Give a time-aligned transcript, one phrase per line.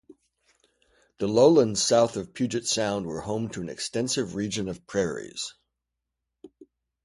[1.19, 5.53] The lowlands south of Puget Sound were home to an extensive region of prairies.